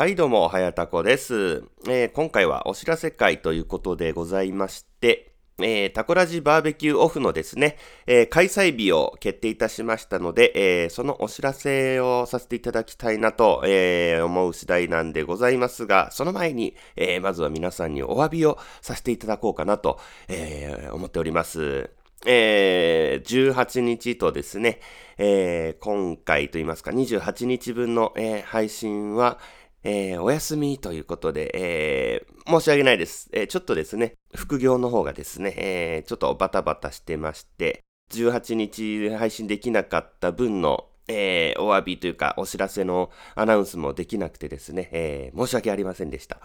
[0.00, 21.90] はい、どうも、はやたこです、えー今回はお知らせ会ということでございまして、えータコラジバーベキューオフのですね、えー開催日を決定いたしましたので、えーそのお知らせをさせていただきたいなと、え思う次第なんでございますが、その前に、えまずは皆さんにお詫びをさせていただこうかなと、え思っております。
[22.24, 24.80] えー18日とですね、
[25.18, 29.38] え今回といいますか、28日分の、え配信は、
[29.82, 33.28] えーお休みということで、えー申し訳ないです。
[33.32, 37.80] えーちょっとですね、副業の方がですね、えちょっとバタバタしてまして、
[38.12, 46.40] 18日配信できなかった分の、えお詫びというか、お知らせのアナウンスもできなくてですね、え申し訳ありませんでした。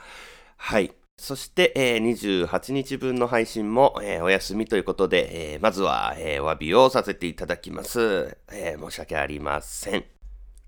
[0.58, 0.94] はい。
[1.18, 8.38] そして、えー28日分の配信も、えーお休みということで、えーまずは、えーお詫びをさせていただきます。
[8.52, 10.15] えー申し訳ありません。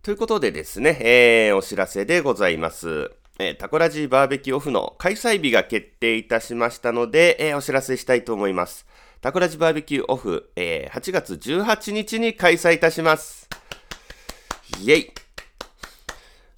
[0.07, 3.11] ということでですね、えーお知らせでございます。
[3.39, 8.85] えータコラジーバーベキューオフの開催日が決定いたしましたので、えーお知らせしたいと思います。
[9.19, 13.49] タコラジバーベキューオフ、えー8月18日に開催いたします。
[14.81, 15.11] イェイ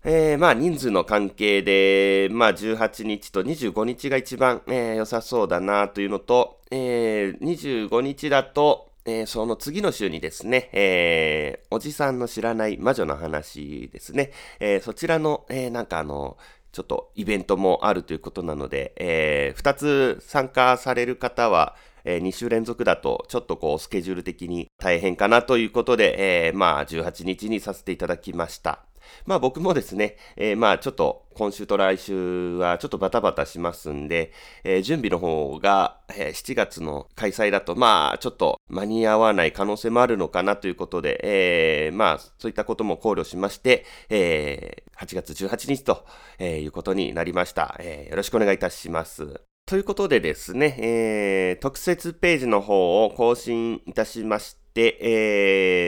[0.03, 16.38] えーまあ人数の関係で、まあ18日と25日が一番、えー良さそうだなというのと、えー25日だと、えーその次の週にですね、えーおじさんの知らない魔女の話ですね、えーそちらの、えーなんかあの、
[16.72, 28.88] ちょっとイベントもあるということなので、え2つ参加される方は、え2週連続だと、ちょっとこう、スケジュール的に大変かなということで、えーまあ、18日にさせていただきました。
[29.25, 46.05] まあ僕もですね、えーまあちょっと今週と来週はちょっとバタバタしますんで、えー準備の方が、えー7月の開催だとまあちょっと間に合わない可能性もあるのかなということで、えーまあそういったことも考慮しまして、えー8月18日と、
[46.43, 49.41] いうことになりました、えーよろしくお願いいたします。
[49.65, 54.97] ということでですね、えー特設ページの方を更新いたしまして、で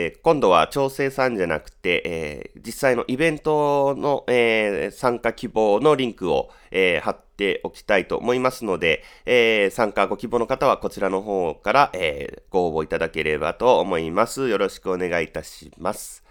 [0.06, 14.48] えー今度は調整さんじゃなくて、えー実際のイベントの、えー参加希望のリンクを、え貼っておきたいと思いますので、え参加ご希望の方はこちらの方から、えご応募いただければと思います。
[14.48, 16.22] よろしくお願いいたします。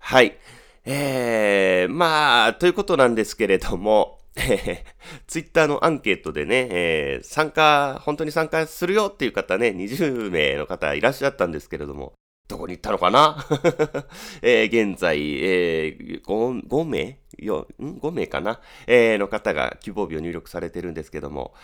[0.00, 0.36] はい。
[0.84, 4.18] えー、まあ、ということなんですけれども、
[5.26, 12.14] ツイッターのアンケートでね、えー参加、本当に参加するよっていう方ね、20名の方いらっしゃったんですけれども、
[12.48, 13.46] どこに行ったのかな、
[14.42, 21.54] えー現在、えー 5, 5名よん ?5 名かな、えーの方が希望日を入力されてるんですけども、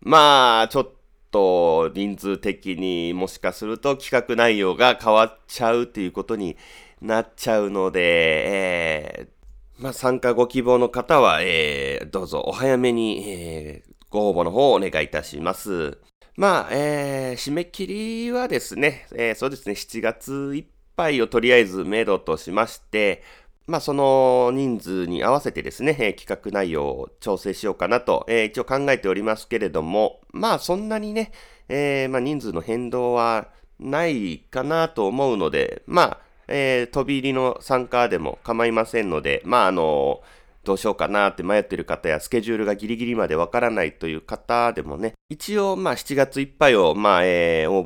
[0.00, 0.92] まあ、ちょっ
[1.32, 6.56] と人数的にもしかすると企画内容が変わっちゃうっていうことに
[7.02, 8.00] なっちゃうので、
[8.46, 9.39] えー
[9.80, 15.98] まあ、参加ご希望の方は、えーどうぞお早めに、えーご応募の方をお願いいたします。
[16.36, 17.86] まあ、えー締め切
[18.26, 20.64] りはですね、えーそうですね、7月いっ
[20.96, 23.22] ぱいをとりあえず目処としまして、
[23.66, 31.32] まあ、その人数に合わせてですね、えー企画内容を調整しようかなと、えー一応考えておりますけれども、まあ、そんなにね、
[31.70, 33.48] えーまあ、人数の変動は
[33.78, 36.18] ないかなと思うので、まあ、
[36.50, 40.20] えー飛び入りの参加でも構いませんので、まあ、あの
[40.62, 47.82] どうしようかなって迷ってる方や、スケジュールがギリギリまでわからないという方でもね、一応、まあ、7月いっぱいを、まあ、えー応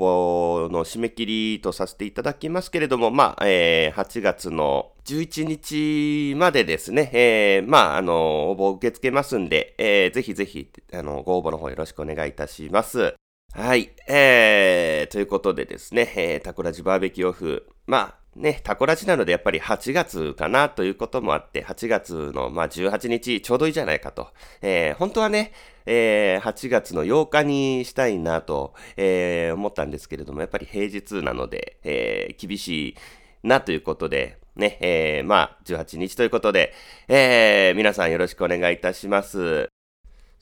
[0.69, 13.15] 募の締め切りとさせていただきますけれども、まあ、えー8月の11日までですね、えーまあ、あの、応募を受け付けますんで、えーぜひぜひ、あの、ご応募の方よろしくお願いいたします。
[13.57, 13.93] はい。
[14.09, 17.69] えー、ということでですね、えータコラジバーベキューオフ。
[17.87, 24.27] まあ、ね、タコラジなのでやっぱり8月かなということもあって、8月の、まあ、18日ちょうどいいじゃないかと。
[24.61, 25.53] えー本当はね、
[25.87, 32.97] えー8月の8日にしたいなと、えー思ったんですけれども、やっぱり平日なので、えー厳しい
[33.45, 36.73] なということで、ね、えーまあ、18日ということで、
[37.07, 39.74] えー皆さんよろしくお願いいたします。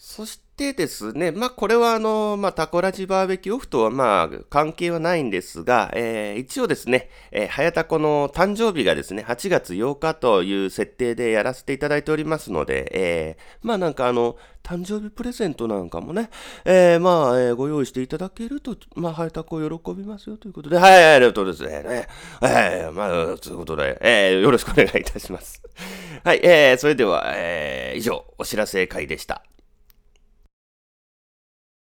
[0.05, 16.31] そしてですね、まあこれはあの、まあタコラジバーベキューオフとはま関係はないんですが、えー一応ですね、えー、はやたこの誕生日がですね、8月8日という設定でやらせていただいておりますので、えーまあなんかあの、誕生日プレゼントなんかもね、
[16.65, 21.81] えーまあ、えーご用意していただけると、まあ、はやたこ喜びますよということで、はい、ありがとうですね。
[21.85, 22.09] ね
[22.43, 25.63] えーまあ、ということで、えーよろしくお願いいたします。
[26.25, 29.45] はい、えーそれでは、えー以上、お知らせ会でした。